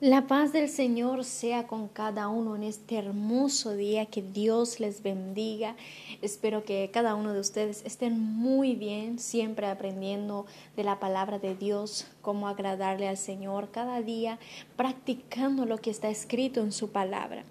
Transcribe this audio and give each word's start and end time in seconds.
La 0.00 0.28
paz 0.28 0.52
del 0.52 0.68
Señor 0.68 1.24
sea 1.24 1.66
con 1.66 1.88
cada 1.88 2.28
uno 2.28 2.54
en 2.54 2.62
este 2.62 2.98
hermoso 2.98 3.74
día, 3.74 4.06
que 4.06 4.22
Dios 4.22 4.78
les 4.78 5.02
bendiga. 5.02 5.74
Espero 6.22 6.64
que 6.64 6.88
cada 6.92 7.16
uno 7.16 7.32
de 7.32 7.40
ustedes 7.40 7.82
estén 7.84 8.16
muy 8.16 8.76
bien, 8.76 9.18
siempre 9.18 9.66
aprendiendo 9.66 10.46
de 10.76 10.84
la 10.84 11.00
palabra 11.00 11.40
de 11.40 11.56
Dios, 11.56 12.06
cómo 12.22 12.46
agradarle 12.46 13.08
al 13.08 13.16
Señor 13.16 13.72
cada 13.72 14.00
día, 14.00 14.38
practicando 14.76 15.66
lo 15.66 15.78
que 15.78 15.90
está 15.90 16.10
escrito 16.10 16.60
en 16.60 16.70
su 16.70 16.90
palabra. 16.90 17.42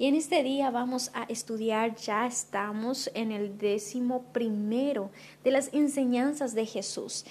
Y 0.00 0.06
en 0.06 0.14
este 0.14 0.44
día 0.44 0.70
vamos 0.70 1.10
a 1.12 1.24
estudiar, 1.24 1.96
ya 1.96 2.24
estamos 2.24 3.10
en 3.14 3.32
el 3.32 3.58
décimo 3.58 4.22
primero 4.32 5.10
de 5.42 5.50
las 5.50 5.74
enseñanzas 5.74 6.54
de 6.54 6.66
Jesús. 6.66 7.24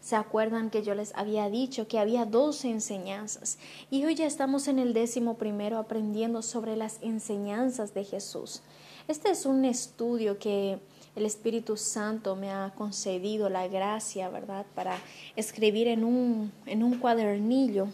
¿Se 0.00 0.16
acuerdan 0.16 0.70
que 0.70 0.82
yo 0.82 0.94
les 0.94 1.14
había 1.14 1.50
dicho 1.50 1.86
que 1.86 1.98
había 1.98 2.24
dos 2.24 2.64
enseñanzas? 2.64 3.58
Y 3.90 4.06
hoy 4.06 4.14
ya 4.14 4.24
estamos 4.24 4.68
en 4.68 4.78
el 4.78 4.94
décimo 4.94 5.36
primero 5.36 5.76
aprendiendo 5.78 6.40
sobre 6.40 6.76
las 6.76 6.98
enseñanzas 7.02 7.92
de 7.92 8.04
Jesús. 8.04 8.62
Este 9.06 9.30
es 9.30 9.44
un 9.44 9.66
estudio 9.66 10.38
que 10.38 10.78
el 11.16 11.26
Espíritu 11.26 11.76
Santo 11.76 12.36
me 12.36 12.50
ha 12.50 12.72
concedido 12.74 13.50
la 13.50 13.68
gracia, 13.68 14.30
¿verdad?, 14.30 14.64
para 14.74 14.96
escribir 15.36 15.88
en 15.88 16.04
un, 16.04 16.52
en 16.64 16.82
un 16.82 16.98
cuadernillo. 16.98 17.88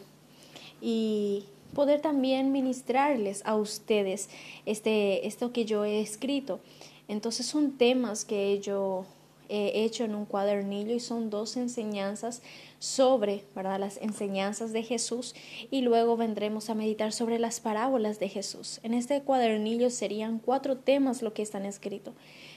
Y 0.81 1.47
poder 1.75 2.01
también 2.01 2.53
ministrarles 2.53 3.43
a 3.45 3.57
ustedes 3.57 4.29
este, 4.67 5.27
esto 5.27 5.53
que 5.53 5.65
yo 5.65 5.85
he 5.85 6.01
escrito. 6.01 6.61
Entonces 7.09 7.47
son 7.47 7.73
temas 7.73 8.25
que 8.25 8.61
yo 8.61 9.05
he 9.51 9.85
hecho 9.85 10.05
en 10.05 10.15
un 10.15 10.27
cuadernillo 10.27 10.95
y 10.95 11.01
son 11.01 11.29
dos 11.29 11.57
enseñanzas 11.57 12.41
sobre 12.79 13.45
¿verdad? 13.55 13.81
las 13.81 13.97
enseñanzas 13.97 14.73
de 14.73 14.85
Jesús 14.85 15.35
y 15.73 15.81
luego 15.81 16.17
vendremos 16.17 16.71
a 16.71 16.77
meditar 16.77 17.13
sobre 17.13 17.41
las 17.41 17.59
parábolas 17.59 18.21
de 18.21 18.29
Jesús. 18.29 18.79
En 18.85 18.95
este 18.95 19.21
cuadernillo 19.23 19.91
serían 19.91 20.39
cuatro 20.39 20.77
temas 20.77 21.21
lo 21.21 21.35
que 21.35 21.43
están 21.43 21.67
escritos. 21.67 22.15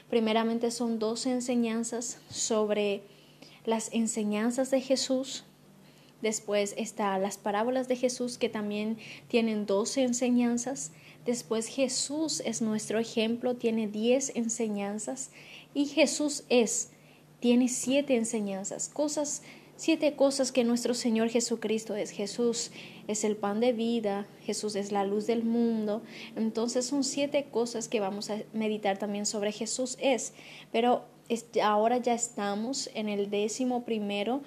Primeramente 0.09 0.69
son 0.69 0.99
dos 0.99 1.25
enseñanzas 1.25 2.19
sobre 2.29 3.01
las 3.65 3.91
enseñanzas 3.91 4.69
de 4.69 4.81
Jesús, 4.81 5.45
Después 6.23 6.73
está 6.77 7.17
las 7.17 7.37
parábolas 7.37 7.89
de 7.89 7.97
Jesús 7.97 8.37
que 8.37 8.47
también 8.47 8.97
tienen 9.27 9.65
doce 9.65 10.03
enseñanzas. 10.03 10.93
Después 11.25 11.67
Jesús 11.67 12.41
es 12.45 12.61
nuestro 12.61 12.97
ejemplo, 12.97 13.57
tiene 13.57 13.89
diez 13.89 14.31
enseñanzas. 14.33 15.31
Y 15.73 15.87
Jesús 15.87 16.45
es, 16.47 16.91
tiene 17.41 17.67
siete 17.67 18.15
enseñanzas, 18.15 18.87
cosas, 18.87 19.41
siete 19.75 20.15
cosas 20.15 20.53
que 20.53 20.63
nuestro 20.63 20.93
Señor 20.93 21.27
Jesucristo 21.27 21.93
es. 21.93 22.11
Jesús 22.11 22.71
es 23.09 23.25
el 23.25 23.35
pan 23.35 23.59
de 23.59 23.73
vida, 23.73 24.25
Jesús 24.45 24.77
es 24.77 24.93
la 24.93 25.03
luz 25.03 25.27
del 25.27 25.43
mundo. 25.43 26.03
Entonces 26.37 26.85
son 26.85 27.03
siete 27.03 27.47
cosas 27.51 27.89
que 27.89 27.99
vamos 27.99 28.29
a 28.29 28.37
meditar 28.53 28.97
también 28.97 29.25
sobre 29.25 29.51
Jesús 29.51 29.97
es. 29.99 30.31
Pero 30.71 31.03
ahora 31.61 31.97
ya 31.97 32.13
estamos 32.13 32.89
en 32.93 33.09
el 33.09 33.29
décimo 33.29 33.83
primero 33.83 34.41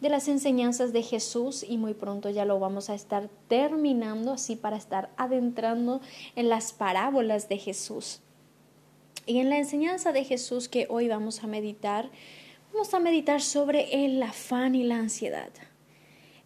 de 0.00 0.08
las 0.08 0.28
enseñanzas 0.28 0.92
de 0.92 1.02
Jesús 1.02 1.64
y 1.68 1.76
muy 1.76 1.94
pronto 1.94 2.30
ya 2.30 2.44
lo 2.44 2.58
vamos 2.58 2.90
a 2.90 2.94
estar 2.94 3.28
terminando 3.48 4.32
así 4.32 4.56
para 4.56 4.76
estar 4.76 5.10
adentrando 5.16 6.00
en 6.36 6.48
las 6.48 6.72
parábolas 6.72 7.48
de 7.48 7.58
Jesús. 7.58 8.20
Y 9.26 9.40
en 9.40 9.50
la 9.50 9.58
enseñanza 9.58 10.12
de 10.12 10.24
Jesús 10.24 10.68
que 10.68 10.86
hoy 10.88 11.08
vamos 11.08 11.44
a 11.44 11.46
meditar, 11.46 12.10
vamos 12.72 12.94
a 12.94 13.00
meditar 13.00 13.42
sobre 13.42 14.04
el 14.04 14.22
afán 14.22 14.74
y 14.74 14.84
la 14.84 14.96
ansiedad. 14.96 15.50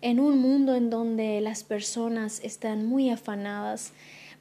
En 0.00 0.18
un 0.18 0.38
mundo 0.38 0.74
en 0.74 0.90
donde 0.90 1.40
las 1.40 1.62
personas 1.62 2.40
están 2.42 2.86
muy 2.86 3.10
afanadas 3.10 3.92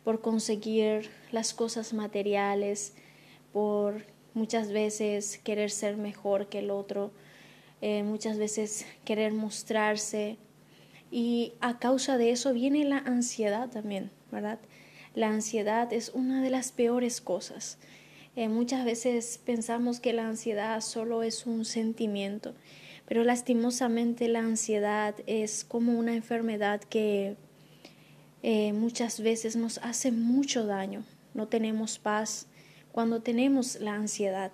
por 0.03 0.21
conseguir 0.21 1.11
las 1.31 1.53
cosas 1.53 1.93
materiales, 1.93 2.95
por 3.53 4.05
muchas 4.33 4.71
veces 4.71 5.37
querer 5.37 5.69
ser 5.69 5.97
mejor 5.97 6.47
que 6.47 6.59
el 6.59 6.71
otro, 6.71 7.11
eh, 7.81 8.03
muchas 8.03 8.37
veces 8.37 8.85
querer 9.05 9.33
mostrarse 9.33 10.37
y 11.11 11.53
a 11.59 11.79
causa 11.79 12.17
de 12.17 12.31
eso 12.31 12.53
viene 12.53 12.85
la 12.85 12.99
ansiedad 12.99 13.69
también, 13.69 14.11
¿verdad? 14.31 14.59
La 15.13 15.29
ansiedad 15.29 15.91
es 15.91 16.09
una 16.09 16.41
de 16.41 16.49
las 16.49 16.71
peores 16.71 17.19
cosas. 17.19 17.77
Eh, 18.37 18.47
muchas 18.47 18.85
veces 18.85 19.41
pensamos 19.43 19.99
que 19.99 20.13
la 20.13 20.25
ansiedad 20.25 20.79
solo 20.79 21.21
es 21.21 21.45
un 21.45 21.65
sentimiento, 21.65 22.53
pero 23.05 23.25
lastimosamente 23.25 24.29
la 24.29 24.39
ansiedad 24.39 25.15
es 25.27 25.65
como 25.65 25.99
una 25.99 26.15
enfermedad 26.15 26.79
que 26.79 27.35
eh, 28.41 28.71
muchas 28.71 29.19
veces 29.19 29.57
nos 29.57 29.79
hace 29.79 30.11
mucho 30.11 30.65
daño. 30.65 31.03
No 31.33 31.47
tenemos 31.47 31.99
paz 31.99 32.47
cuando 32.93 33.21
tenemos 33.21 33.81
la 33.81 33.95
ansiedad. 33.95 34.51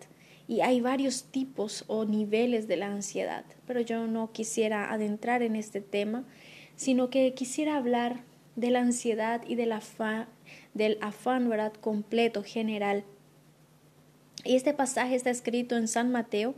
Y 0.47 0.61
hay 0.61 0.79
varios 0.81 1.25
tipos 1.25 1.83
o 1.87 2.05
niveles 2.05 2.67
de 2.67 2.77
la 2.77 2.87
ansiedad, 2.87 3.43
pero 3.65 3.81
yo 3.81 4.07
no 4.07 4.31
quisiera 4.31 4.91
adentrar 4.93 5.41
en 5.41 5.55
este 5.55 5.81
tema, 5.81 6.23
sino 6.75 7.09
que 7.09 7.33
quisiera 7.33 7.75
hablar 7.75 8.23
de 8.55 8.71
la 8.71 8.79
ansiedad 8.79 9.41
y 9.47 9.55
del 9.55 9.71
afán, 9.73 10.27
del 10.73 10.97
afán 11.01 11.49
¿verdad? 11.49 11.73
completo, 11.73 12.43
general. 12.43 13.03
Y 14.45 14.55
este 14.55 14.73
pasaje 14.73 15.15
está 15.15 15.29
escrito 15.29 15.75
en 15.75 15.87
San 15.87 16.11
Mateo, 16.11 16.55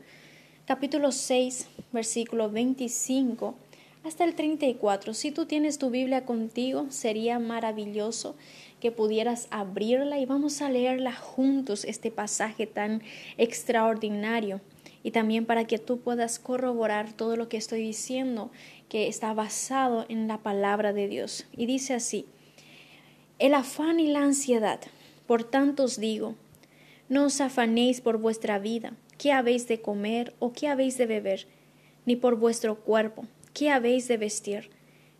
capítulo 0.65 1.11
6, 1.11 1.67
versículo 1.91 2.51
25 2.51 3.55
hasta 4.03 4.23
el 4.23 4.35
34. 4.35 5.13
Si 5.13 5.31
tú 5.31 5.45
tienes 5.45 5.77
tu 5.77 5.89
Biblia 5.89 6.25
contigo, 6.25 6.87
sería 6.89 7.39
maravilloso 7.39 8.35
que 8.79 8.91
pudieras 8.91 9.47
abrirla 9.51 10.19
y 10.19 10.25
vamos 10.25 10.61
a 10.61 10.69
leerla 10.69 11.13
juntos, 11.13 11.85
este 11.85 12.11
pasaje 12.11 12.67
tan 12.67 13.01
extraordinario. 13.37 14.61
Y 15.03 15.11
también 15.11 15.45
para 15.45 15.65
que 15.65 15.79
tú 15.79 15.99
puedas 15.99 16.39
corroborar 16.39 17.13
todo 17.13 17.35
lo 17.35 17.47
que 17.47 17.57
estoy 17.57 17.81
diciendo, 17.81 18.51
que 18.89 19.07
está 19.07 19.33
basado 19.33 20.05
en 20.09 20.27
la 20.27 20.39
palabra 20.39 20.91
de 20.91 21.07
Dios. 21.07 21.45
Y 21.55 21.67
dice 21.67 21.93
así, 21.93 22.25
el 23.37 23.53
afán 23.53 23.99
y 23.99 24.07
la 24.07 24.21
ansiedad. 24.21 24.81
Por 25.25 25.43
tanto 25.43 25.83
os 25.83 25.99
digo, 25.99 26.35
no 27.07 27.25
os 27.25 27.39
afanéis 27.39 28.01
por 28.01 28.17
vuestra 28.17 28.59
vida, 28.59 28.93
qué 29.17 29.31
habéis 29.31 29.67
de 29.67 29.81
comer 29.81 30.33
o 30.39 30.51
qué 30.53 30.67
habéis 30.67 30.97
de 30.97 31.05
beber, 31.05 31.47
ni 32.05 32.15
por 32.15 32.35
vuestro 32.35 32.81
cuerpo, 32.81 33.25
qué 33.53 33.69
habéis 33.69 34.07
de 34.07 34.17
vestir. 34.17 34.69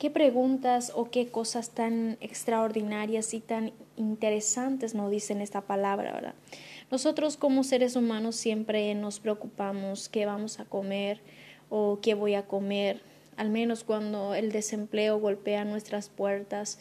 Qué 0.00 0.10
preguntas 0.10 0.92
o 0.96 1.10
qué 1.10 1.28
cosas 1.28 1.70
tan 1.70 2.16
extraordinarias 2.22 3.34
y 3.34 3.40
tan 3.40 3.72
interesantes 3.96 4.94
nos 4.94 5.10
dicen 5.10 5.42
esta 5.42 5.60
palabra, 5.60 6.10
¿verdad? 6.14 6.34
Nosotros 6.90 7.36
como 7.36 7.64
seres 7.64 7.96
humanos 7.96 8.34
siempre 8.34 8.94
nos 8.94 9.20
preocupamos 9.20 10.08
qué 10.08 10.24
vamos 10.24 10.58
a 10.58 10.64
comer 10.64 11.20
o 11.68 11.98
qué 12.00 12.14
voy 12.14 12.34
a 12.34 12.46
comer, 12.46 13.02
al 13.36 13.50
menos 13.50 13.84
cuando 13.84 14.34
el 14.34 14.52
desempleo 14.52 15.20
golpea 15.20 15.66
nuestras 15.66 16.08
puertas 16.08 16.78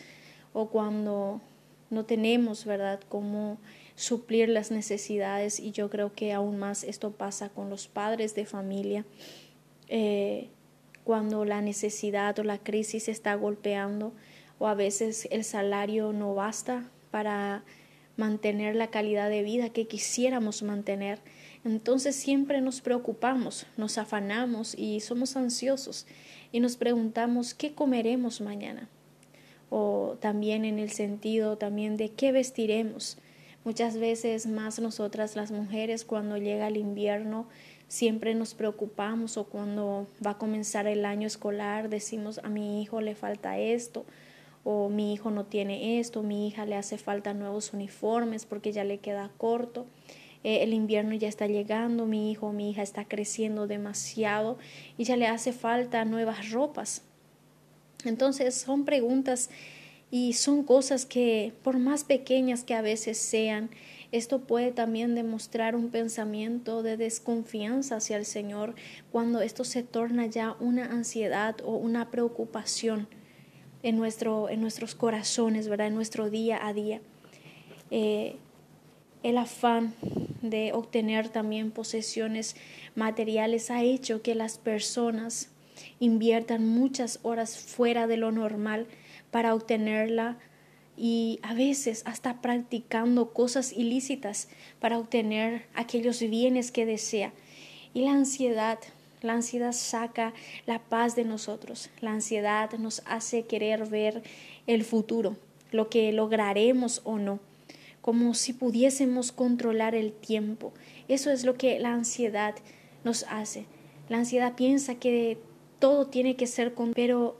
o 0.53 0.69
cuando 0.69 1.41
no 1.89 2.05
tenemos, 2.05 2.63
¿verdad?, 2.63 3.01
cómo 3.09 3.57
suplir 3.95 4.47
las 4.47 4.71
necesidades 4.71 5.59
y 5.59 5.71
yo 5.71 5.89
creo 5.89 6.13
que 6.13 6.31
aún 6.31 6.57
más 6.57 6.85
esto 6.85 7.11
pasa 7.11 7.49
con 7.49 7.69
los 7.69 7.89
padres 7.89 8.33
de 8.33 8.45
familia. 8.45 9.03
Eh, 9.89 10.47
cuando 11.09 11.43
la 11.43 11.59
necesidad 11.59 12.37
o 12.37 12.43
la 12.43 12.59
crisis 12.59 13.09
está 13.09 13.33
golpeando 13.33 14.13
o 14.59 14.67
a 14.67 14.75
veces 14.75 15.27
el 15.31 15.43
salario 15.43 16.13
no 16.13 16.35
basta 16.35 16.87
para 17.09 17.63
mantener 18.15 18.75
la 18.75 18.91
calidad 18.91 19.27
de 19.27 19.41
vida 19.41 19.69
que 19.69 19.87
quisiéramos 19.87 20.61
mantener. 20.61 21.17
Entonces 21.65 22.15
siempre 22.15 22.61
nos 22.61 22.81
preocupamos, 22.81 23.65
nos 23.75 23.97
afanamos 23.97 24.75
y 24.77 24.99
somos 24.99 25.35
ansiosos 25.35 26.05
y 26.51 26.59
nos 26.59 26.77
preguntamos 26.77 27.55
qué 27.55 27.73
comeremos 27.73 28.39
mañana 28.39 28.87
o 29.71 30.15
también 30.19 30.63
en 30.63 30.77
el 30.77 30.91
sentido 30.91 31.57
también 31.57 31.97
de 31.97 32.09
qué 32.09 32.31
vestiremos. 32.31 33.17
Muchas 33.65 33.97
veces 33.97 34.45
más 34.45 34.77
nosotras 34.77 35.35
las 35.35 35.49
mujeres 35.49 36.05
cuando 36.05 36.37
llega 36.37 36.67
el 36.67 36.77
invierno 36.77 37.47
siempre 37.89 38.33
nos 38.35 38.53
preocupamos 38.53 39.35
o 39.35 39.45
cuando 39.45 40.07
va 40.25 40.31
a 40.31 40.37
comenzar 40.37 40.87
el 40.87 41.03
año 41.03 41.27
escolar 41.27 41.89
decimos 41.89 42.39
a 42.43 42.49
mi 42.49 42.81
hijo 42.81 43.01
le 43.01 43.15
falta 43.15 43.59
esto 43.59 44.05
o 44.63 44.89
mi 44.89 45.13
hijo 45.13 45.31
no 45.31 45.45
tiene 45.45 45.99
esto, 45.99 46.21
mi 46.21 46.47
hija 46.47 46.65
le 46.65 46.75
hace 46.75 46.97
falta 46.97 47.33
nuevos 47.33 47.73
uniformes 47.73 48.45
porque 48.45 48.71
ya 48.71 48.83
le 48.83 48.99
queda 48.99 49.31
corto, 49.37 49.87
eh, 50.43 50.63
el 50.63 50.73
invierno 50.73 51.15
ya 51.15 51.27
está 51.27 51.47
llegando, 51.47 52.05
mi 52.05 52.31
hijo 52.31 52.47
o 52.47 52.53
mi 52.53 52.69
hija 52.69 52.83
está 52.83 53.05
creciendo 53.05 53.67
demasiado 53.67 54.57
y 54.97 55.05
ya 55.05 55.17
le 55.17 55.27
hace 55.27 55.53
falta 55.53 56.05
nuevas 56.05 56.51
ropas. 56.51 57.03
Entonces 58.05 58.55
son 58.55 58.85
preguntas 58.85 59.49
y 60.11 60.33
son 60.33 60.63
cosas 60.63 61.05
que 61.05 61.53
por 61.63 61.77
más 61.77 62.03
pequeñas 62.03 62.63
que 62.63 62.73
a 62.73 62.81
veces 62.81 63.17
sean, 63.17 63.69
esto 64.11 64.39
puede 64.39 64.71
también 64.71 65.13
demostrar 65.13 65.75
un 65.75 65.89
pensamiento 65.89 66.81
de 66.81 66.97
desconfianza 66.97 67.97
hacia 67.97 68.17
el 68.17 68.25
Señor 68.25 68.73
cuando 69.11 69.41
esto 69.41 69.63
se 69.63 69.83
torna 69.83 70.25
ya 70.25 70.55
una 70.59 70.85
ansiedad 70.85 71.57
o 71.63 71.75
una 71.75 72.09
preocupación 72.09 73.07
en, 73.83 73.97
nuestro, 73.97 74.49
en 74.49 74.61
nuestros 74.61 74.95
corazones, 74.95 75.67
¿verdad? 75.67 75.87
En 75.87 75.95
nuestro 75.95 76.29
día 76.29 76.65
a 76.65 76.73
día. 76.73 77.01
Eh, 77.91 78.35
el 79.21 79.37
afán 79.37 79.93
de 80.41 80.71
obtener 80.73 81.29
también 81.29 81.71
posesiones 81.71 82.55
materiales 82.95 83.69
ha 83.69 83.83
hecho 83.83 84.21
que 84.21 84.33
las 84.33 84.57
personas 84.57 85.49
inviertan 85.99 86.65
muchas 86.65 87.19
horas 87.23 87.57
fuera 87.57 88.07
de 88.07 88.17
lo 88.17 88.31
normal 88.31 88.87
para 89.31 89.53
obtenerla 89.53 90.37
y 90.99 91.39
a 91.43 91.53
veces 91.53 92.03
hasta 92.05 92.41
practicando 92.41 93.31
cosas 93.31 93.71
ilícitas 93.71 94.49
para 94.79 94.99
obtener 94.99 95.65
aquellos 95.73 96.19
bienes 96.19 96.71
que 96.71 96.85
desea. 96.85 97.31
Y 97.93 98.01
la 98.01 98.11
ansiedad 98.11 98.79
la 99.21 99.33
ansiedad 99.33 99.73
saca 99.73 100.33
la 100.65 100.79
paz 100.79 101.15
de 101.15 101.25
nosotros. 101.25 101.89
La 101.99 102.11
ansiedad 102.11 102.71
nos 102.79 103.01
hace 103.05 103.43
querer 103.43 103.85
ver 103.87 104.23
el 104.65 104.85
futuro, 104.85 105.35
lo 105.71 105.89
que 105.89 106.11
lograremos 106.13 107.01
o 107.03 107.17
no, 107.17 107.39
como 108.01 108.33
si 108.33 108.53
pudiésemos 108.53 109.33
controlar 109.33 109.93
el 109.93 110.13
tiempo. 110.13 110.71
Eso 111.09 111.31
es 111.31 111.43
lo 111.43 111.55
que 111.55 111.79
la 111.79 111.93
ansiedad 111.93 112.55
nos 113.03 113.25
hace. 113.29 113.65
La 114.07 114.17
ansiedad 114.17 114.55
piensa 114.55 114.95
que 114.95 115.37
todo 115.79 116.07
tiene 116.07 116.37
que 116.37 116.47
ser 116.47 116.73
con, 116.73 116.93
pero 116.93 117.37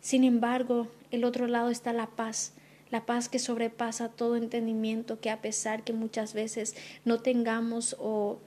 sin 0.00 0.24
embargo, 0.24 0.88
el 1.10 1.24
otro 1.24 1.46
lado 1.48 1.68
está 1.68 1.92
la 1.92 2.06
paz, 2.06 2.54
la 2.90 3.06
paz 3.06 3.28
que 3.28 3.38
sobrepasa 3.38 4.08
todo 4.08 4.36
entendimiento, 4.36 5.20
que 5.20 5.30
a 5.30 5.40
pesar 5.40 5.84
que 5.84 5.92
muchas 5.92 6.34
veces 6.34 6.74
no 7.04 7.20
tengamos 7.20 7.96
o 7.98 8.38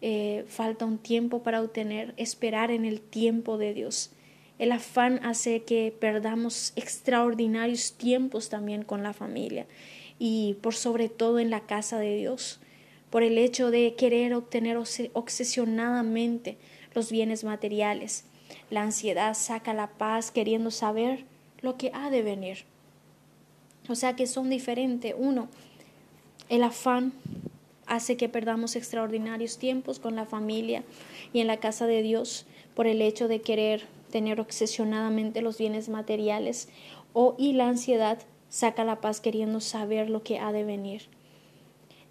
eh, 0.00 0.44
falta 0.48 0.84
un 0.84 0.98
tiempo 0.98 1.42
para 1.42 1.60
obtener, 1.62 2.14
esperar 2.16 2.70
en 2.70 2.84
el 2.84 3.00
tiempo 3.00 3.58
de 3.58 3.74
Dios. 3.74 4.10
El 4.58 4.72
afán 4.72 5.20
hace 5.24 5.62
que 5.62 5.94
perdamos 5.98 6.72
extraordinarios 6.76 7.92
tiempos 7.94 8.48
también 8.48 8.82
con 8.82 9.02
la 9.02 9.12
familia 9.12 9.66
y 10.18 10.56
por 10.62 10.74
sobre 10.74 11.08
todo 11.08 11.38
en 11.38 11.50
la 11.50 11.60
casa 11.60 11.98
de 11.98 12.16
Dios, 12.16 12.60
por 13.10 13.22
el 13.22 13.38
hecho 13.38 13.70
de 13.70 13.94
querer 13.94 14.34
obtener 14.34 14.76
obsesionadamente 14.76 16.58
los 16.94 17.10
bienes 17.10 17.44
materiales. 17.44 18.24
La 18.70 18.82
ansiedad 18.82 19.34
saca 19.34 19.74
la 19.74 19.88
paz 19.88 20.30
queriendo 20.30 20.70
saber 20.70 21.24
lo 21.60 21.76
que 21.76 21.90
ha 21.94 22.10
de 22.10 22.22
venir. 22.22 22.64
O 23.88 23.94
sea 23.94 24.14
que 24.16 24.26
son 24.26 24.50
diferentes. 24.50 25.14
Uno, 25.16 25.48
el 26.48 26.62
afán 26.62 27.12
hace 27.86 28.16
que 28.16 28.28
perdamos 28.28 28.76
extraordinarios 28.76 29.58
tiempos 29.58 29.98
con 29.98 30.14
la 30.14 30.26
familia 30.26 30.84
y 31.32 31.40
en 31.40 31.46
la 31.46 31.56
casa 31.58 31.86
de 31.86 32.02
Dios 32.02 32.46
por 32.74 32.86
el 32.86 33.00
hecho 33.02 33.28
de 33.28 33.40
querer 33.40 33.86
tener 34.10 34.40
obsesionadamente 34.40 35.42
los 35.42 35.58
bienes 35.58 35.88
materiales 35.88 36.68
o 37.12 37.34
y 37.38 37.54
la 37.54 37.68
ansiedad 37.68 38.18
saca 38.48 38.84
la 38.84 39.00
paz 39.00 39.20
queriendo 39.20 39.60
saber 39.60 40.10
lo 40.10 40.22
que 40.22 40.38
ha 40.38 40.52
de 40.52 40.64
venir. 40.64 41.02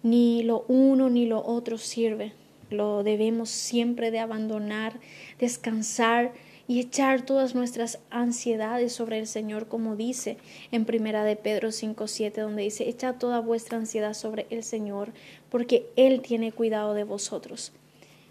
Ni 0.02 0.42
lo 0.42 0.64
uno 0.68 1.10
ni 1.10 1.26
lo 1.26 1.44
otro 1.44 1.78
sirve. 1.78 2.32
Lo 2.70 3.02
debemos 3.02 3.48
siempre 3.48 4.10
de 4.10 4.18
abandonar, 4.18 5.00
descansar 5.38 6.32
y 6.68 6.80
echar 6.80 7.22
todas 7.22 7.54
nuestras 7.54 7.98
ansiedades 8.10 8.92
sobre 8.92 9.18
el 9.18 9.26
Señor, 9.26 9.68
como 9.68 9.96
dice 9.96 10.36
en 10.70 10.84
Primera 10.84 11.24
de 11.24 11.34
Pedro 11.34 11.72
5:7, 11.72 12.42
donde 12.42 12.62
dice, 12.62 12.88
echa 12.88 13.14
toda 13.14 13.40
vuestra 13.40 13.78
ansiedad 13.78 14.12
sobre 14.12 14.46
el 14.50 14.62
Señor, 14.62 15.12
porque 15.50 15.86
Él 15.96 16.20
tiene 16.20 16.52
cuidado 16.52 16.92
de 16.92 17.04
vosotros. 17.04 17.72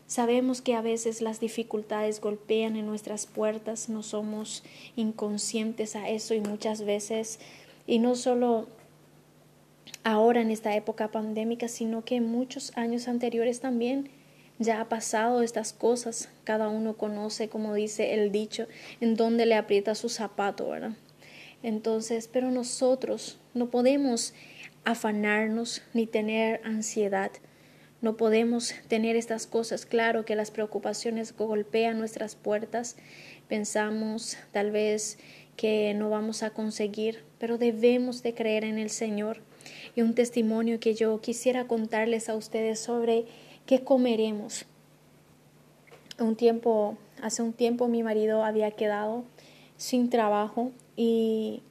Sabemos 0.05 0.61
que 0.61 0.75
a 0.75 0.81
veces 0.81 1.21
las 1.21 1.39
dificultades 1.39 2.21
golpean 2.21 2.77
en 2.77 2.85
nuestras 2.85 3.25
puertas, 3.25 3.89
no 3.89 4.03
somos 4.03 4.63
inconscientes 4.95 5.95
a 5.95 6.07
eso 6.07 6.35
y 6.35 6.39
muchas 6.39 6.83
veces, 6.83 7.39
y 7.87 7.97
no 7.97 8.15
solo 8.15 8.67
ahora 10.03 10.41
en 10.41 10.51
esta 10.51 10.75
época 10.75 11.11
pandémica, 11.11 11.67
sino 11.67 12.05
que 12.05 12.21
muchos 12.21 12.71
años 12.77 13.07
anteriores 13.07 13.59
también 13.59 14.09
ya 14.59 14.81
ha 14.81 14.89
pasado 14.89 15.41
estas 15.41 15.73
cosas, 15.73 16.29
cada 16.43 16.67
uno 16.69 16.97
conoce, 16.97 17.49
como 17.49 17.73
dice 17.73 18.13
el 18.13 18.31
dicho, 18.31 18.67
en 19.01 19.15
dónde 19.15 19.45
le 19.45 19.55
aprieta 19.55 19.95
su 19.95 20.09
zapato, 20.09 20.69
¿verdad? 20.69 20.93
Entonces, 21.63 22.27
pero 22.31 22.51
nosotros 22.51 23.39
no 23.53 23.69
podemos 23.69 24.33
afanarnos 24.83 25.81
ni 25.93 26.07
tener 26.07 26.61
ansiedad. 26.63 27.31
No 27.99 28.15
podemos 28.15 28.73
tener 28.87 29.15
estas 29.15 29.47
cosas. 29.47 29.85
Claro 29.85 30.23
que 30.23 30.35
las 30.35 30.51
preocupaciones 30.51 31.35
golpean 31.35 31.97
nuestras 31.97 32.35
puertas. 32.35 32.95
Pensamos 33.47 34.37
tal 34.51 34.71
vez 34.71 35.17
que 35.55 35.93
no 35.95 36.09
vamos 36.09 36.43
a 36.43 36.51
conseguir, 36.51 37.23
pero 37.39 37.57
debemos 37.57 38.21
de 38.21 38.35
creer 38.35 38.63
en 38.63 38.77
el 38.77 38.91
Señor. 38.91 39.41
Y 39.95 40.03
un 40.03 40.13
testimonio 40.13 40.79
que 40.79 40.93
yo 40.93 41.19
quisiera 41.19 41.65
contarles 41.65 42.29
a 42.29 42.35
ustedes 42.35 42.79
sobre 42.79 43.25
¿Qué 43.67 43.83
comeremos? 43.83 44.65
Un 46.19 46.37
tiempo, 46.37 46.95
hace 47.21 47.41
un 47.41 47.51
tiempo 47.51 47.89
mi 47.89 48.01
marido 48.01 48.45
había 48.45 48.71
quedado 48.71 49.25
sin 49.75 50.09
trabajo 50.09 50.71
y 50.95 51.63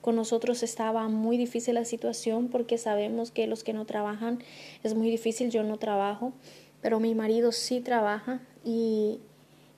con 0.00 0.14
nosotros 0.14 0.62
estaba 0.62 1.08
muy 1.08 1.38
difícil 1.38 1.74
la 1.74 1.84
situación 1.84 2.46
porque 2.46 2.78
sabemos 2.78 3.32
que 3.32 3.48
los 3.48 3.64
que 3.64 3.72
no 3.72 3.84
trabajan 3.84 4.38
es 4.84 4.94
muy 4.94 5.10
difícil, 5.10 5.50
yo 5.50 5.64
no 5.64 5.76
trabajo, 5.76 6.32
pero 6.82 7.00
mi 7.00 7.16
marido 7.16 7.50
sí 7.50 7.80
trabaja 7.80 8.40
y 8.64 9.18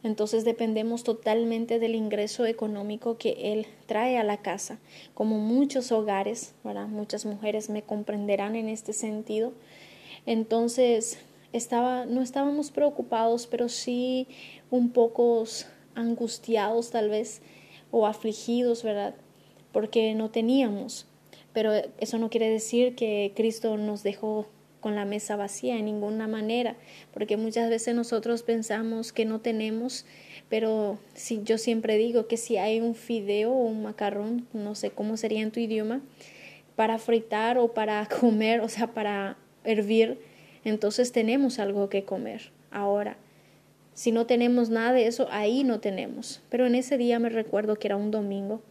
entonces 0.03 0.45
dependemos 0.45 1.05
totalmente 1.05 1.79
del 1.79 1.95
ingreso 1.95 2.45
económico 2.45 3.17
que 3.17 3.55
él 3.55 3.67
trae 3.87 4.19
a 4.19 4.25
la 4.25 4.37
casa, 4.37 4.79
como 5.15 5.39
muchos 5.39 5.91
hogares, 5.91 6.55
¿verdad? 6.65 6.89
Muchas 6.89 7.25
mujeres 7.25 7.71
me 7.71 7.81
comprenderán 7.81 8.57
en 8.57 8.69
este 8.69 8.93
sentido. 8.93 9.55
Entonces, 10.27 11.19
estaba, 11.53 12.07
no 12.07 12.23
estábamos 12.23 12.71
preocupados, 12.71 13.47
pero 13.47 13.69
sí 13.69 14.29
un 14.71 14.91
poco 14.91 15.45
angustiados 15.95 16.91
tal 16.91 17.09
vez 17.09 17.43
o 17.91 18.07
afligidos, 18.07 18.83
¿verdad? 18.83 19.15
Porque 19.73 20.15
no 20.15 20.31
teníamos. 20.31 21.07
Pero 21.53 21.73
eso 21.99 22.19
no 22.19 22.31
quiere 22.31 22.49
decir 22.49 22.95
que 22.95 23.33
Cristo 23.37 23.77
nos 23.77 24.03
dejó 24.03 24.47
con 24.83 24.95
la 24.97 25.05
mesa 25.05 25.37
vacía 25.37 25.79
en 25.79 25.87
ninguna 25.87 26.27
manera, 26.27 26.77
porque 27.15 27.39
muchas 27.39 27.71
veces 27.71 27.95
nosotros 27.95 28.43
pensamos 28.43 29.13
que 29.13 29.25
no 29.25 29.41
tenemos, 29.41 30.05
pero 30.51 30.99
si 31.15 31.43
yo 31.45 31.57
siempre 31.57 31.97
digo 31.97 32.27
que 32.27 32.37
si 32.37 32.57
hay 32.57 32.81
un 32.81 32.95
fideo 32.95 33.53
o 33.53 33.65
un 33.65 33.83
macarrón, 33.85 34.49
no 34.53 34.75
sé 34.75 34.91
cómo 34.91 35.17
sería 35.17 35.41
en 35.41 35.53
tu 35.53 35.61
idioma, 35.61 36.03
para 36.75 36.99
fritar 36.99 37.59
o 37.59 37.73
para 37.73 38.07
comer, 38.21 38.61
o 38.61 38.69
sea, 38.69 38.89
para 38.89 39.37
hervir, 39.65 40.19
entonces 40.65 41.13
tenemos 41.13 41.59
algo 41.59 41.89
que 41.89 42.05
comer. 42.05 42.53
Ahora, 42.71 43.17
si 43.95 44.13
no 44.13 44.27
tenemos 44.27 44.71
nada 44.71 44.93
de 44.93 45.07
eso, 45.07 45.29
ahí 45.31 45.65
no 45.65 45.81
tenemos. 45.81 46.43
Pero 46.49 46.67
en 46.67 46.75
ese 46.75 46.97
día 46.97 47.19
me 47.19 47.29
recuerdo 47.29 47.77
que 47.77 47.89
era 47.89 47.97
un 47.97 48.11
domingo 48.11 48.63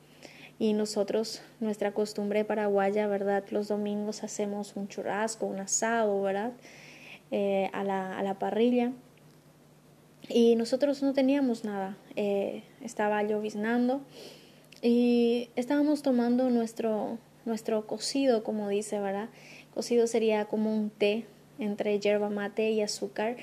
y 0.58 0.74
nosotros, 0.74 1.42
nuestra 1.60 1.92
costumbre 1.92 2.46
paraguaya, 2.46 3.08
¿verdad? 3.08 3.44
Los 3.50 3.68
domingos 3.68 4.24
hacemos 4.24 4.76
un 4.76 4.88
churrasco, 4.88 5.48
un 5.48 5.60
asado, 5.60 6.22
¿verdad? 6.22 6.52
Eh, 7.32 7.70
a, 7.74 7.84
la, 7.84 8.18
a, 8.18 8.24
la, 8.24 8.38
parrilla. 8.38 8.92
Y 10.30 10.56
nosotros 10.56 11.02
no 11.02 11.14
teníamos 11.14 11.64
nada. 11.64 11.98
Eh, 12.16 12.64
estaba 12.82 13.24
lloviznando 13.24 14.02
y 14.82 15.50
estábamos 15.56 16.04
tomando 16.04 16.50
nuestro, 16.50 17.18
nuestro 17.46 17.88
cocido, 17.88 18.44
como 18.44 18.70
dice, 18.70 19.00
¿verdad? 19.00 19.30
Cocido 19.74 20.06
sería 20.08 20.46
como 20.46 20.76
un 20.76 20.90
té 20.90 21.26
entre 21.62 22.00
yerba 22.00 22.30
mate 22.30 22.72
y 22.72 22.82
azúcar. 22.82 23.38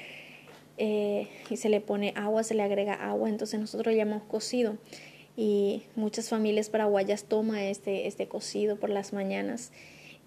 Eh, 0.77 1.29
y 1.51 1.57
se 1.57 1.69
le 1.69 1.81
pone 1.81 2.13
agua, 2.15 2.45
se 2.45 2.55
le 2.55 2.63
agrega 2.63 2.95
agua, 2.95 3.29
entonces 3.29 3.59
nosotros 3.59 3.97
llamamos 3.97 4.23
cocido 4.29 4.79
y 5.37 5.83
muchas 5.97 6.29
familias 6.29 6.71
paraguayas 6.71 7.25
toman 7.25 7.59
este, 7.59 8.07
este 8.07 8.29
cocido 8.29 8.77
por 8.77 8.89
las 8.89 9.13
mañanas 9.13 9.73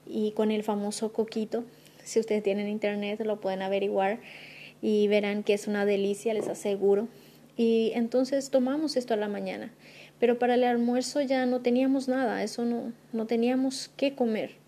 y 0.06 0.32
con 0.32 0.52
el 0.52 0.64
famoso 0.64 1.14
coquito, 1.14 1.64
si 2.04 2.20
ustedes 2.20 2.44
tienen 2.44 2.68
internet 2.68 3.22
lo 3.26 3.40
pueden 3.40 3.62
averiguar 3.62 4.20
y 4.82 5.08
verán 5.08 5.44
que 5.44 5.54
es 5.54 5.68
una 5.68 5.86
delicia, 5.86 6.34
les 6.34 6.48
aseguro. 6.48 7.08
Y 7.58 7.92
entonces 7.94 8.50
tomamos 8.50 8.96
esto 8.96 9.14
a 9.14 9.18
la 9.18 9.28
mañana, 9.28 9.72
pero 10.20 10.40
para 10.40 10.56
el 10.56 10.64
almuerzo 10.64 11.22
ya 11.22 11.46
no 11.46 11.62
teníamos 11.62 12.08
nada, 12.08 12.42
eso 12.44 12.66
no, 12.66 12.94
no 13.14 13.28
teníamos 13.28 13.92
qué 13.98 14.16
comer. 14.16 14.61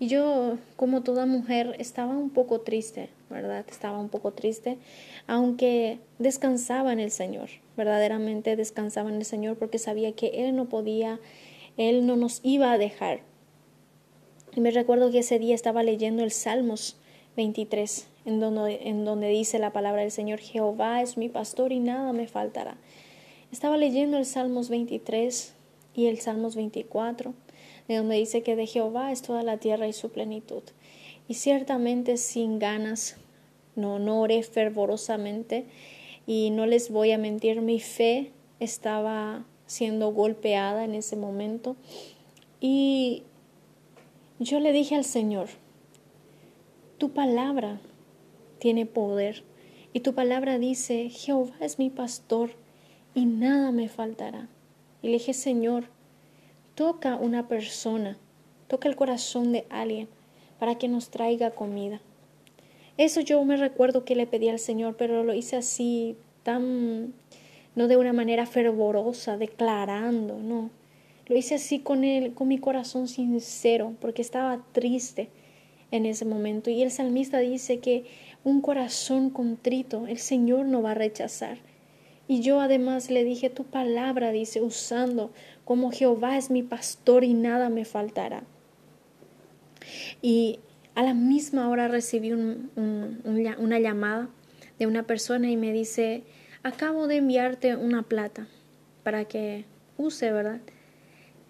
Y 0.00 0.08
yo, 0.08 0.58
como 0.76 1.02
toda 1.02 1.24
mujer, 1.24 1.76
estaba 1.78 2.16
un 2.16 2.30
poco 2.30 2.60
triste, 2.60 3.10
¿verdad? 3.30 3.64
Estaba 3.68 4.00
un 4.00 4.08
poco 4.08 4.32
triste, 4.32 4.76
aunque 5.28 6.00
descansaba 6.18 6.92
en 6.92 6.98
el 6.98 7.12
Señor, 7.12 7.48
verdaderamente 7.76 8.56
descansaba 8.56 9.08
en 9.10 9.16
el 9.16 9.24
Señor 9.24 9.56
porque 9.56 9.78
sabía 9.78 10.12
que 10.12 10.46
Él 10.46 10.56
no 10.56 10.68
podía, 10.68 11.20
Él 11.76 12.06
no 12.06 12.16
nos 12.16 12.40
iba 12.42 12.72
a 12.72 12.78
dejar. 12.78 13.20
Y 14.56 14.60
me 14.60 14.72
recuerdo 14.72 15.12
que 15.12 15.20
ese 15.20 15.38
día 15.38 15.54
estaba 15.54 15.84
leyendo 15.84 16.24
el 16.24 16.32
Salmos 16.32 16.96
23, 17.36 18.08
en 18.24 18.40
donde, 18.40 18.88
en 18.88 19.04
donde 19.04 19.28
dice 19.28 19.60
la 19.60 19.72
palabra 19.72 20.02
del 20.02 20.10
Señor, 20.10 20.40
Jehová 20.40 21.02
es 21.02 21.16
mi 21.16 21.28
pastor 21.28 21.70
y 21.70 21.78
nada 21.78 22.12
me 22.12 22.26
faltará. 22.26 22.76
Estaba 23.52 23.76
leyendo 23.76 24.18
el 24.18 24.26
Salmos 24.26 24.70
23 24.70 25.54
y 25.94 26.06
el 26.06 26.18
Salmos 26.18 26.56
24 26.56 27.34
de 27.88 27.96
donde 27.96 28.16
dice 28.16 28.42
que 28.42 28.56
de 28.56 28.66
Jehová 28.66 29.12
es 29.12 29.22
toda 29.22 29.42
la 29.42 29.58
tierra 29.58 29.86
y 29.86 29.92
su 29.92 30.10
plenitud. 30.10 30.62
Y 31.28 31.34
ciertamente 31.34 32.16
sin 32.16 32.58
ganas, 32.58 33.16
no, 33.76 33.98
no 33.98 34.20
oré 34.20 34.42
fervorosamente 34.42 35.66
y 36.26 36.50
no 36.50 36.66
les 36.66 36.90
voy 36.90 37.12
a 37.12 37.18
mentir, 37.18 37.60
mi 37.60 37.80
fe 37.80 38.30
estaba 38.60 39.44
siendo 39.66 40.12
golpeada 40.12 40.84
en 40.84 40.94
ese 40.94 41.16
momento 41.16 41.76
y 42.60 43.24
yo 44.38 44.60
le 44.60 44.72
dije 44.72 44.94
al 44.94 45.04
Señor, 45.04 45.48
tu 46.98 47.10
palabra 47.10 47.80
tiene 48.58 48.86
poder 48.86 49.44
y 49.92 50.00
tu 50.00 50.14
palabra 50.14 50.58
dice, 50.58 51.08
Jehová 51.10 51.54
es 51.60 51.78
mi 51.78 51.90
pastor 51.90 52.50
y 53.14 53.26
nada 53.26 53.70
me 53.70 53.88
faltará. 53.88 54.48
Y 55.02 55.08
le 55.08 55.14
dije, 55.14 55.34
Señor, 55.34 55.84
toca 56.74 57.16
una 57.16 57.48
persona, 57.48 58.16
toca 58.68 58.88
el 58.88 58.96
corazón 58.96 59.52
de 59.52 59.66
alguien 59.70 60.08
para 60.58 60.76
que 60.76 60.88
nos 60.88 61.10
traiga 61.10 61.50
comida. 61.52 62.00
Eso 62.96 63.20
yo 63.20 63.44
me 63.44 63.56
recuerdo 63.56 64.04
que 64.04 64.14
le 64.14 64.26
pedí 64.26 64.48
al 64.48 64.58
Señor, 64.58 64.96
pero 64.96 65.24
lo 65.24 65.34
hice 65.34 65.56
así, 65.56 66.16
tan, 66.42 67.12
no 67.74 67.88
de 67.88 67.96
una 67.96 68.12
manera 68.12 68.46
fervorosa, 68.46 69.36
declarando, 69.36 70.38
no. 70.38 70.70
Lo 71.26 71.36
hice 71.36 71.56
así 71.56 71.80
con 71.80 72.04
él, 72.04 72.34
con 72.34 72.48
mi 72.48 72.58
corazón 72.58 73.08
sincero, 73.08 73.94
porque 74.00 74.22
estaba 74.22 74.64
triste 74.72 75.28
en 75.90 76.06
ese 76.06 76.24
momento. 76.24 76.70
Y 76.70 76.82
el 76.82 76.90
salmista 76.90 77.38
dice 77.38 77.78
que 77.78 78.04
un 78.44 78.60
corazón 78.60 79.30
contrito 79.30 80.06
el 80.06 80.18
Señor 80.18 80.66
no 80.66 80.82
va 80.82 80.92
a 80.92 80.94
rechazar. 80.94 81.58
Y 82.26 82.40
yo 82.40 82.60
además 82.60 83.10
le 83.10 83.24
dije, 83.24 83.50
tu 83.50 83.64
palabra, 83.64 84.30
dice, 84.32 84.62
usando 84.62 85.30
como 85.64 85.90
Jehová 85.90 86.36
es 86.36 86.50
mi 86.50 86.62
pastor 86.62 87.24
y 87.24 87.34
nada 87.34 87.68
me 87.68 87.84
faltará. 87.84 88.44
Y 90.22 90.60
a 90.94 91.02
la 91.02 91.14
misma 91.14 91.68
hora 91.68 91.88
recibí 91.88 92.32
una 92.32 93.78
llamada 93.78 94.28
de 94.78 94.86
una 94.86 95.04
persona 95.04 95.50
y 95.50 95.56
me 95.56 95.72
dice, 95.72 96.22
acabo 96.62 97.06
de 97.06 97.16
enviarte 97.16 97.76
una 97.76 98.02
plata 98.02 98.46
para 99.02 99.24
que 99.24 99.64
use, 99.96 100.32
¿verdad? 100.32 100.60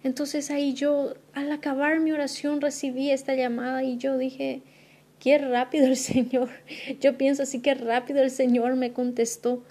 Entonces 0.03 0.51
ahí 0.51 0.73
yo, 0.73 1.15
al 1.33 1.51
acabar 1.51 1.99
mi 1.99 2.11
oración, 2.11 2.61
recibí 2.61 3.09
esta 3.09 3.33
llamada 3.33 3.83
y 3.83 3.97
yo 3.97 4.17
dije, 4.17 4.61
qué 5.19 5.37
rápido 5.37 5.87
el 5.87 5.97
Señor. 5.97 6.49
Yo 7.01 7.17
pienso 7.17 7.43
así 7.43 7.59
que 7.59 7.73
rápido 7.73 8.21
el 8.21 8.31
Señor 8.31 8.75
me 8.75 8.93
contestó 8.93 9.63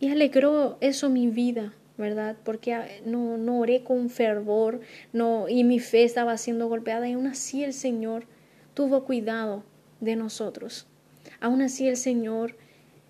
y 0.00 0.08
alegró 0.08 0.78
eso 0.80 1.10
mi 1.10 1.28
vida. 1.28 1.74
¿Verdad? 2.00 2.36
Porque 2.42 2.74
ah, 2.74 2.88
no, 3.04 3.36
no 3.36 3.60
oré 3.60 3.84
con 3.84 4.10
fervor, 4.10 4.80
no, 5.12 5.48
y 5.48 5.62
mi 5.62 5.78
fe 5.78 6.02
estaba 6.02 6.36
siendo 6.36 6.68
golpeada, 6.68 7.08
y 7.08 7.12
aún 7.12 7.28
así 7.28 7.62
el 7.62 7.72
Señor 7.72 8.24
tuvo 8.74 9.04
cuidado 9.04 9.62
de 10.00 10.16
nosotros. 10.16 10.88
Aún 11.40 11.62
así 11.62 11.86
el 11.86 11.96
Señor 11.96 12.56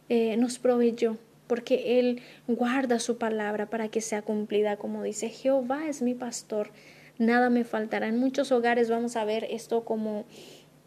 eh, 0.08 0.36
nos 0.36 0.58
proveyó, 0.58 1.16
porque 1.46 1.98
Él 1.98 2.20
guarda 2.46 2.98
su 2.98 3.16
palabra 3.16 3.70
para 3.70 3.88
que 3.88 4.00
sea 4.00 4.22
cumplida, 4.22 4.76
como 4.76 5.02
dice, 5.02 5.30
Jehová 5.30 5.88
es 5.88 6.02
mi 6.02 6.14
pastor, 6.14 6.70
nada 7.18 7.50
me 7.50 7.64
faltará. 7.64 8.08
En 8.08 8.18
muchos 8.18 8.52
hogares 8.52 8.90
vamos 8.90 9.16
a 9.16 9.24
ver 9.24 9.46
esto 9.50 9.84
como, 9.84 10.24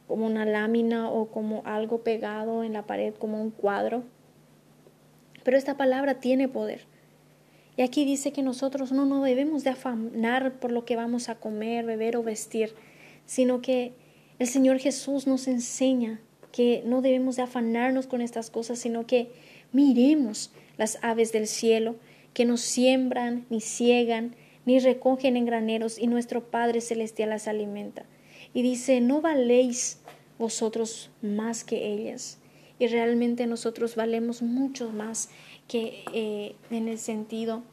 como 0.07 0.25
una 0.25 0.45
lámina 0.45 1.09
o 1.09 1.27
como 1.27 1.63
algo 1.65 2.03
pegado 2.03 2.63
en 2.63 2.73
la 2.73 2.83
pared, 2.83 3.13
como 3.15 3.41
un 3.41 3.51
cuadro. 3.51 4.03
Pero 5.43 5.57
esta 5.57 5.75
palabra 5.75 6.19
tiene 6.19 6.47
poder. 6.47 6.92
Y 7.75 7.81
aquí 7.81 8.05
dice 8.05 8.31
que 8.31 8.43
nosotros 8.43 8.91
no 8.91 9.05
nos 9.05 9.23
debemos 9.23 9.63
de 9.63 9.71
afanar 9.71 10.59
por 10.59 10.71
lo 10.71 10.85
que 10.85 10.95
vamos 10.95 11.29
a 11.29 11.35
comer, 11.35 11.85
beber 11.85 12.17
o 12.17 12.23
vestir, 12.23 12.73
sino 13.25 13.61
que 13.61 13.93
el 14.39 14.47
Señor 14.47 14.79
Jesús 14.79 15.25
nos 15.27 15.47
enseña 15.47 16.19
que 16.51 16.83
no 16.85 17.01
debemos 17.01 17.35
de 17.35 17.41
afanarnos 17.41 18.05
con 18.05 18.21
estas 18.21 18.51
cosas, 18.51 18.77
sino 18.77 19.07
que 19.07 19.31
miremos 19.71 20.51
las 20.77 20.99
aves 21.01 21.31
del 21.31 21.47
cielo, 21.47 21.95
que 22.33 22.45
no 22.45 22.57
siembran, 22.57 23.45
ni 23.49 23.59
ciegan, 23.59 24.35
ni 24.65 24.79
recogen 24.79 25.35
en 25.35 25.45
graneros, 25.45 25.97
y 25.97 26.07
nuestro 26.07 26.51
Padre 26.51 26.79
Celestial 26.79 27.29
las 27.29 27.47
alimenta. 27.47 28.05
Y 28.53 28.61
dice, 28.61 29.01
no 29.01 29.19
valéis 29.19 29.99
vosotros 30.37 31.09
más 31.21 31.63
que 31.63 31.91
ellas. 31.91 32.37
Y 32.79 32.87
realmente 32.87 33.47
nosotros 33.47 33.95
valemos 33.95 34.41
mucho 34.41 34.89
más 34.91 35.29
que 35.67 36.03
eh, 36.13 36.55
en 36.69 36.87
el 36.87 36.99
sentido 36.99 37.63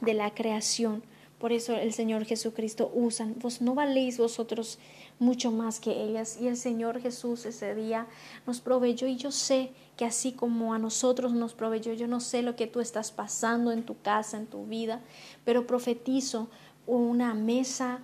de 0.00 0.14
la 0.14 0.34
creación. 0.34 1.02
Por 1.38 1.52
eso 1.52 1.74
el 1.74 1.92
Señor 1.92 2.24
Jesucristo 2.24 2.90
usa, 2.94 3.28
vos 3.36 3.60
no 3.60 3.74
valéis 3.74 4.18
vosotros 4.18 4.78
mucho 5.18 5.50
más 5.50 5.80
que 5.80 6.04
ellas. 6.04 6.38
Y 6.40 6.48
el 6.48 6.56
Señor 6.56 7.00
Jesús 7.00 7.44
ese 7.44 7.74
día 7.74 8.06
nos 8.46 8.60
proveyó 8.60 9.06
y 9.06 9.16
yo 9.16 9.30
sé 9.30 9.70
que 9.96 10.04
así 10.04 10.32
como 10.32 10.74
a 10.74 10.78
nosotros 10.78 11.32
nos 11.32 11.54
proveyó, 11.54 11.92
yo 11.92 12.08
no 12.08 12.20
sé 12.20 12.42
lo 12.42 12.56
que 12.56 12.66
tú 12.66 12.80
estás 12.80 13.12
pasando 13.12 13.72
en 13.72 13.84
tu 13.84 14.00
casa, 14.00 14.36
en 14.36 14.46
tu 14.46 14.66
vida, 14.66 15.02
pero 15.44 15.66
profetizo 15.66 16.48
una 16.86 17.34
mesa 17.34 18.00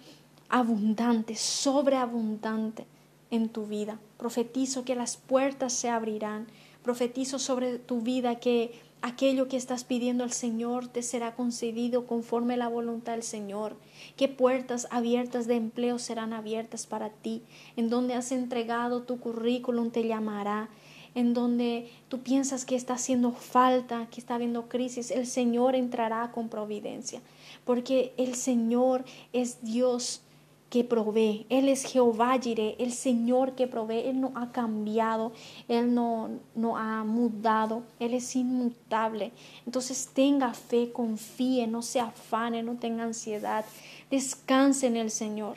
abundante, 0.49 1.37
sobreabundante 1.37 2.87
en 3.31 3.49
tu 3.49 3.67
vida. 3.67 3.99
Profetizo 4.19 4.85
que 4.85 4.95
las 4.95 5.17
puertas 5.17 5.73
se 5.73 5.89
abrirán. 5.89 6.47
Profetizo 6.83 7.39
sobre 7.39 7.79
tu 7.79 8.01
vida 8.01 8.37
que 8.37 8.73
aquello 9.03 9.49
que 9.49 9.57
estás 9.57 9.85
pidiendo 9.85 10.25
al 10.25 10.33
Señor 10.33 10.89
te 10.89 11.03
será 11.03 11.35
concedido 11.35 12.07
conforme 12.07 12.57
la 12.57 12.69
voluntad 12.69 13.13
del 13.13 13.23
Señor. 13.23 13.77
¿Qué 14.17 14.29
puertas 14.29 14.89
abiertas 14.91 15.47
de 15.47 15.57
empleo 15.57 15.99
serán 15.99 16.33
abiertas 16.33 16.87
para 16.87 17.11
ti? 17.11 17.43
En 17.77 17.91
donde 17.91 18.15
has 18.15 18.33
entregado 18.33 19.03
tu 19.03 19.19
currículum 19.21 19.91
te 19.91 20.07
llamará. 20.07 20.69
En 21.15 21.35
donde 21.35 21.91
tú 22.09 22.21
piensas 22.21 22.65
que 22.65 22.77
está 22.77 22.95
haciendo 22.95 23.33
falta, 23.33 24.09
que 24.11 24.21
está 24.21 24.37
habiendo 24.37 24.69
crisis, 24.69 25.11
el 25.11 25.27
Señor 25.27 25.75
entrará 25.75 26.31
con 26.31 26.49
providencia. 26.49 27.21
Porque 27.65 28.15
el 28.17 28.37
Señor 28.37 29.05
es 29.33 29.63
Dios 29.63 30.23
que 30.71 30.85
provee. 30.85 31.47
Él 31.49 31.69
es 31.69 31.85
Jehová 31.85 32.39
Jireh, 32.41 32.77
el 32.79 32.93
Señor 32.93 33.57
que 33.57 33.67
provee. 33.67 34.09
Él 34.09 34.21
no 34.21 34.33
ha 34.37 34.53
cambiado, 34.53 35.33
Él 35.69 35.93
no, 35.93 36.31
no 36.55 36.79
ha 36.79 37.05
mudado, 37.05 37.83
Él 37.99 38.15
es 38.15 38.37
inmutable. 38.37 39.33
Entonces 39.67 40.09
tenga 40.15 40.55
fe, 40.55 40.93
confíe, 40.93 41.67
no 41.67 41.83
se 41.83 41.99
afane, 41.99 42.63
no 42.63 42.77
tenga 42.77 43.03
ansiedad. 43.03 43.65
Descanse 44.11 44.87
en 44.87 44.97
el 44.97 45.11
Señor. 45.11 45.57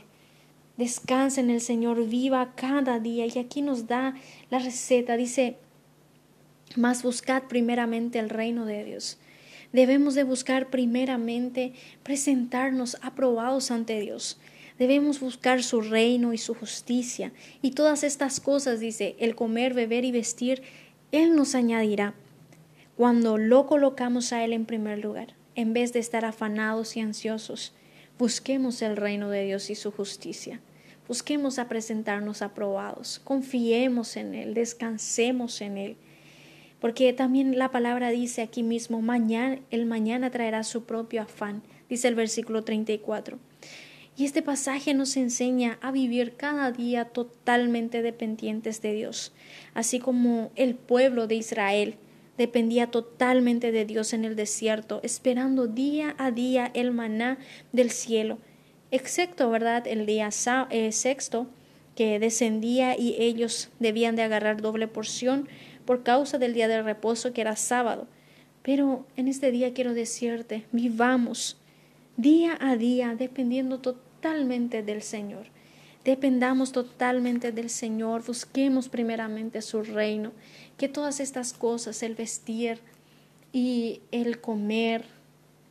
Descanse 0.77 1.41
en 1.41 1.51
el 1.51 1.61
Señor, 1.61 2.03
viva 2.07 2.53
cada 2.55 2.99
día. 2.99 3.27
Y 3.27 3.37
aquí 3.37 3.61
nos 3.61 3.85
da 3.85 4.15
la 4.49 4.57
receta. 4.57 5.15
Dice, 5.15 5.57
más 6.75 7.03
buscad 7.03 7.43
primeramente 7.43 8.17
el 8.17 8.31
reino 8.31 8.65
de 8.65 8.83
Dios. 8.83 9.19
Debemos 9.71 10.15
de 10.15 10.23
buscar 10.23 10.71
primeramente 10.71 11.73
presentarnos 12.01 12.97
aprobados 13.01 13.69
ante 13.69 13.99
Dios. 13.99 14.39
Debemos 14.79 15.19
buscar 15.19 15.63
su 15.63 15.81
reino 15.81 16.33
y 16.33 16.37
su 16.37 16.55
justicia. 16.55 17.31
Y 17.61 17.71
todas 17.71 18.03
estas 18.03 18.39
cosas, 18.39 18.79
dice, 18.79 19.15
el 19.19 19.35
comer, 19.35 19.73
beber 19.73 20.05
y 20.05 20.11
vestir, 20.11 20.63
Él 21.11 21.35
nos 21.35 21.55
añadirá. 21.55 22.15
Cuando 22.97 23.37
lo 23.37 23.67
colocamos 23.67 24.33
a 24.33 24.43
Él 24.43 24.53
en 24.53 24.65
primer 24.65 24.99
lugar, 24.99 25.35
en 25.55 25.73
vez 25.73 25.93
de 25.93 25.99
estar 25.99 26.25
afanados 26.25 26.97
y 26.97 26.99
ansiosos, 26.99 27.73
busquemos 28.17 28.81
el 28.81 28.97
reino 28.97 29.29
de 29.29 29.45
Dios 29.45 29.69
y 29.69 29.75
su 29.75 29.91
justicia. 29.91 30.59
Busquemos 31.07 31.59
a 31.59 31.67
presentarnos 31.67 32.41
aprobados. 32.41 33.19
Confiemos 33.23 34.15
en 34.15 34.33
Él, 34.33 34.53
descansemos 34.53 35.61
en 35.61 35.77
Él. 35.77 35.97
Porque 36.79 37.13
también 37.13 37.57
la 37.57 37.71
palabra 37.71 38.09
dice 38.09 38.41
aquí 38.41 38.63
mismo, 38.63 39.01
mañana, 39.01 39.59
el 39.71 39.85
mañana 39.85 40.31
traerá 40.31 40.63
su 40.63 40.85
propio 40.85 41.21
afán, 41.21 41.63
dice 41.89 42.07
el 42.07 42.15
versículo 42.15 42.63
34. 42.63 43.39
Y 44.15 44.25
este 44.25 44.43
pasaje 44.43 44.93
nos 44.93 45.17
enseña 45.17 45.79
a 45.81 45.91
vivir 45.91 46.35
cada 46.35 46.71
día 46.71 47.05
totalmente 47.05 48.01
dependientes 48.03 48.81
de 48.81 48.93
Dios, 48.93 49.33
así 49.73 49.99
como 49.99 50.51
el 50.55 50.75
pueblo 50.75 51.25
de 51.25 51.35
Israel 51.35 51.95
dependía 52.37 52.91
totalmente 52.91 53.71
de 53.71 53.85
Dios 53.85 54.13
en 54.13 54.25
el 54.25 54.35
desierto, 54.35 54.99
esperando 55.03 55.67
día 55.67 56.15
a 56.17 56.31
día 56.31 56.69
el 56.73 56.91
maná 56.91 57.37
del 57.71 57.91
cielo, 57.91 58.37
excepto, 58.91 59.49
¿verdad?, 59.49 59.87
el 59.87 60.05
día 60.05 60.29
eh, 60.69 60.91
sexto, 60.91 61.47
que 61.95 62.19
descendía 62.19 62.97
y 62.97 63.15
ellos 63.19 63.69
debían 63.79 64.15
de 64.15 64.23
agarrar 64.23 64.61
doble 64.61 64.87
porción 64.87 65.47
por 65.85 66.03
causa 66.03 66.37
del 66.37 66.53
día 66.53 66.67
de 66.67 66.81
reposo 66.81 67.33
que 67.33 67.41
era 67.41 67.55
sábado. 67.55 68.07
Pero 68.63 69.05
en 69.15 69.27
este 69.27 69.51
día 69.51 69.73
quiero 69.73 69.93
decirte, 69.93 70.65
vivamos 70.71 71.57
día 72.17 72.57
a 72.59 72.75
día 72.75 73.15
dependiendo 73.15 73.79
totalmente 73.79 74.83
del 74.83 75.01
Señor. 75.01 75.47
Dependamos 76.03 76.73
totalmente 76.73 77.51
del 77.51 77.69
Señor, 77.69 78.25
busquemos 78.25 78.89
primeramente 78.89 79.61
su 79.61 79.83
reino, 79.83 80.33
que 80.77 80.89
todas 80.89 81.21
estas 81.21 81.53
cosas, 81.53 82.03
el 82.03 82.15
vestir 82.15 82.79
y 83.53 84.01
el 84.11 84.41
comer, 84.41 85.05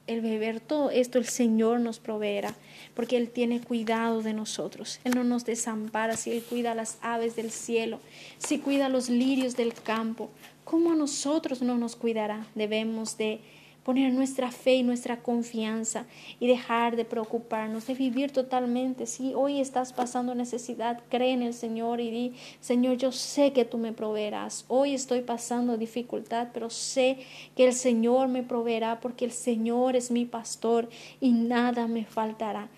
el 0.07 0.23
beber, 0.23 0.61
todo 0.61 0.91
esto 0.91 1.19
el 1.19 1.27
Señor 1.27 1.81
nos 1.81 1.99
proveerá, 1.99 2.55
porque 2.95 3.19
Él 3.19 3.29
tiene 3.29 3.61
cuidado 3.61 4.23
de 4.23 4.33
nosotros. 4.33 5.01
Él 5.05 5.15
no 5.15 5.23
nos 5.23 5.45
desampara 5.45 6.17
si 6.17 6.33
Él 6.33 6.43
cuida 6.43 6.75
las 6.75 6.97
aves 7.03 7.37
del 7.37 7.51
cielo, 7.51 8.01
si 8.39 8.59
cuida 8.59 8.89
los 8.89 9.11
lirios 9.11 9.55
del 9.55 9.75
campo. 9.75 10.31
¿Cómo 10.65 10.93
a 10.93 10.97
nosotros 10.97 11.61
no 11.61 11.77
nos 11.77 11.95
cuidará? 11.95 12.47
Debemos 12.55 13.19
de 13.19 13.41
poner 13.85 14.13
nuestra 14.13 14.51
fe 14.53 14.77
y 14.77 14.83
nuestra 14.83 15.23
confianza 15.23 16.07
y 16.39 16.47
dejar 16.47 16.97
de 16.97 17.05
preocuparnos, 17.05 17.87
de 17.87 17.95
vivir 17.95 18.31
totalmente. 18.31 19.07
Si 19.07 19.35
hoy 19.35 19.61
estás 19.61 19.93
pasando 19.93 20.35
necesidad, 20.35 21.01
cree 21.09 21.33
en 21.33 21.43
el 21.43 21.55
Señor 21.55 22.01
y 22.01 22.11
di, 22.11 22.33
Señor, 22.61 22.97
yo 22.97 23.11
sé 23.11 23.53
que 23.53 23.65
tú 23.65 23.79
me 23.79 23.93
proveerás. 23.93 24.65
Hoy 24.69 24.95
estoy 24.95 25.23
pasando 25.23 25.77
dificultad, 25.77 26.49
pero 26.55 26.71
sé 26.71 27.19
que 27.57 27.67
el 27.67 27.73
Señor 27.73 28.29
me 28.29 28.43
proveerá 28.43 29.01
porque 29.01 29.25
el 29.25 29.33
Señor 29.33 29.97
es 29.97 30.11
mi 30.11 30.27
pastor 30.27 30.89
y 31.21 31.33
nada 31.33 31.89
me 31.89 32.05
faltará. 32.05 32.69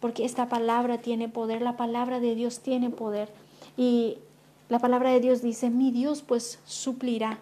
Porque 0.00 0.24
esta 0.24 0.48
palabra 0.48 0.98
tiene 0.98 1.28
poder, 1.28 1.62
la 1.62 1.76
palabra 1.76 2.18
de 2.18 2.34
Dios 2.34 2.60
tiene 2.60 2.90
poder. 2.90 3.28
Y 3.76 4.18
la 4.68 4.80
palabra 4.80 5.12
de 5.12 5.20
Dios 5.20 5.40
dice, 5.42 5.70
mi 5.70 5.92
Dios 5.92 6.22
pues 6.22 6.58
suplirá 6.64 7.38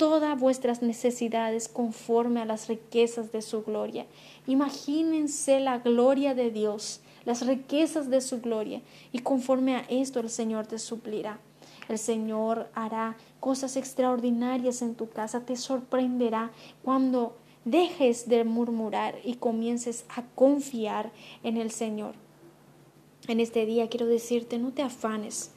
todas 0.00 0.40
vuestras 0.40 0.80
necesidades 0.80 1.68
conforme 1.68 2.40
a 2.40 2.46
las 2.46 2.68
riquezas 2.68 3.32
de 3.32 3.42
su 3.42 3.62
gloria. 3.64 4.06
Imagínense 4.46 5.60
la 5.60 5.80
gloria 5.80 6.34
de 6.34 6.50
Dios, 6.50 7.02
las 7.26 7.46
riquezas 7.46 8.08
de 8.08 8.22
su 8.22 8.40
gloria, 8.40 8.80
y 9.12 9.18
conforme 9.18 9.76
a 9.76 9.84
esto 9.90 10.20
el 10.20 10.30
Señor 10.30 10.66
te 10.66 10.78
suplirá. 10.78 11.38
El 11.90 11.98
Señor 11.98 12.70
hará 12.72 13.18
cosas 13.40 13.76
extraordinarias 13.76 14.80
en 14.80 14.94
tu 14.94 15.10
casa, 15.10 15.44
te 15.44 15.54
sorprenderá 15.56 16.50
cuando 16.82 17.36
dejes 17.66 18.26
de 18.26 18.44
murmurar 18.44 19.16
y 19.22 19.34
comiences 19.34 20.06
a 20.08 20.22
confiar 20.34 21.12
en 21.42 21.58
el 21.58 21.70
Señor. 21.70 22.14
En 23.28 23.38
este 23.38 23.66
día 23.66 23.90
quiero 23.90 24.06
decirte, 24.06 24.58
no 24.58 24.72
te 24.72 24.80
afanes, 24.80 25.52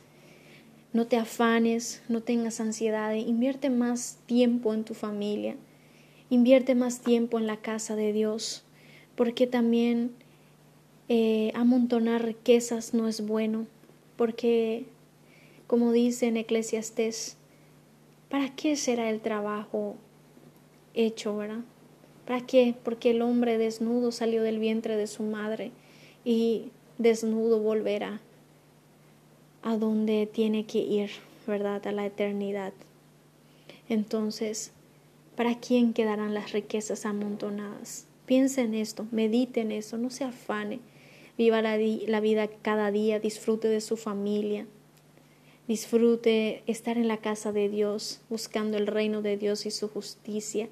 no 0.93 1.07
te 1.07 1.17
afanes, 1.17 2.03
no 2.07 2.21
tengas 2.21 2.59
ansiedad, 2.59 3.13
invierte 3.15 3.71
más 3.71 4.19
tiempo 4.27 4.73
en 4.75 4.83
tu 4.83 4.93
familia, 4.93 5.55
invierte 6.29 6.75
más 6.75 7.01
tiempo 7.01 7.39
en 7.39 7.47
la 7.47 7.57
casa 7.57 7.95
de 7.95 8.13
Dios, 8.13 8.63
porque 9.15 9.47
también 9.47 10.11
eh, 11.09 11.51
amontonar 11.55 12.23
riquezas 12.23 12.93
no 12.93 13.07
es 13.07 13.25
bueno, 13.25 13.65
porque 14.15 14.85
como 15.65 15.91
dice 15.91 16.27
en 16.27 16.37
Eclesiastés, 16.37 17.37
¿para 18.29 18.55
qué 18.55 18.75
será 18.75 19.09
el 19.09 19.19
trabajo 19.19 19.95
hecho, 20.93 21.35
verdad? 21.35 21.61
¿Para 22.27 22.45
qué? 22.45 22.75
Porque 22.83 23.11
el 23.11 23.23
hombre 23.23 23.57
desnudo 23.57 24.11
salió 24.11 24.43
del 24.43 24.59
vientre 24.59 24.95
de 24.95 25.07
su 25.07 25.23
madre 25.23 25.71
y 26.23 26.71
desnudo 26.99 27.59
volverá 27.59 28.21
a 29.63 29.77
donde 29.77 30.27
tiene 30.27 30.65
que 30.65 30.79
ir, 30.79 31.09
¿verdad? 31.47 31.85
A 31.87 31.91
la 31.91 32.05
eternidad. 32.05 32.73
Entonces, 33.89 34.71
¿para 35.35 35.59
quién 35.59 35.93
quedarán 35.93 36.33
las 36.33 36.51
riquezas 36.51 37.05
amontonadas? 37.05 38.05
Piensa 38.25 38.61
en 38.61 38.73
esto, 38.73 39.07
medite 39.11 39.61
en 39.61 39.71
eso, 39.71 39.97
no 39.97 40.09
se 40.09 40.23
afane. 40.23 40.79
Viva 41.37 41.61
la, 41.61 41.77
la 41.77 42.19
vida 42.19 42.47
cada 42.61 42.91
día, 42.91 43.19
disfrute 43.19 43.67
de 43.67 43.81
su 43.81 43.97
familia, 43.97 44.67
disfrute 45.67 46.63
estar 46.67 46.97
en 46.97 47.07
la 47.07 47.17
casa 47.17 47.51
de 47.51 47.69
Dios, 47.69 48.21
buscando 48.29 48.77
el 48.77 48.87
reino 48.87 49.21
de 49.21 49.37
Dios 49.37 49.65
y 49.65 49.71
su 49.71 49.87
justicia. 49.87 50.69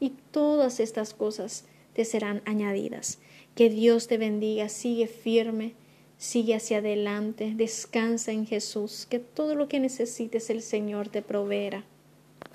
Y 0.00 0.12
todas 0.30 0.80
estas 0.80 1.14
cosas 1.14 1.64
te 1.94 2.04
serán 2.04 2.42
añadidas. 2.44 3.18
Que 3.54 3.70
Dios 3.70 4.06
te 4.06 4.18
bendiga, 4.18 4.68
sigue 4.68 5.06
firme 5.06 5.74
Sigue 6.16 6.54
hacia 6.54 6.78
adelante, 6.78 7.52
descansa 7.54 8.32
en 8.32 8.46
Jesús, 8.46 9.06
que 9.08 9.18
todo 9.18 9.54
lo 9.54 9.68
que 9.68 9.80
necesites 9.80 10.48
el 10.50 10.62
Señor 10.62 11.08
te 11.08 11.22
proveerá. 11.22 11.84